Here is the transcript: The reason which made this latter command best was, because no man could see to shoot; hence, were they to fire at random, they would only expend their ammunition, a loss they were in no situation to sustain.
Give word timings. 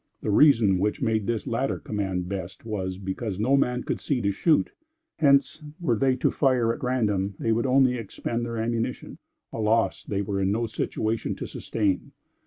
The 0.21 0.31
reason 0.31 0.79
which 0.79 0.99
made 1.03 1.27
this 1.27 1.45
latter 1.45 1.77
command 1.77 2.27
best 2.27 2.65
was, 2.65 2.97
because 2.97 3.39
no 3.39 3.55
man 3.55 3.83
could 3.83 3.99
see 3.99 4.19
to 4.21 4.31
shoot; 4.31 4.71
hence, 5.17 5.61
were 5.79 5.95
they 5.95 6.15
to 6.15 6.31
fire 6.31 6.73
at 6.73 6.83
random, 6.83 7.35
they 7.37 7.51
would 7.51 7.67
only 7.67 7.97
expend 7.99 8.43
their 8.47 8.57
ammunition, 8.57 9.19
a 9.53 9.59
loss 9.59 10.03
they 10.03 10.23
were 10.23 10.41
in 10.41 10.51
no 10.51 10.65
situation 10.65 11.35
to 11.35 11.45
sustain. 11.45 12.13